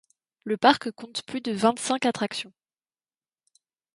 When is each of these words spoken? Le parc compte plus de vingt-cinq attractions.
Le 0.45 0.57
parc 0.57 0.89
compte 0.89 1.21
plus 1.27 1.41
de 1.41 1.51
vingt-cinq 1.51 2.07
attractions. 2.07 2.51